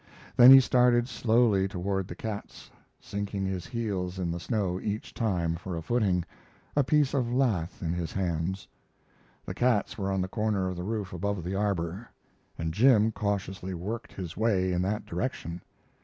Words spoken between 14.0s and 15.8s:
his way in that direction.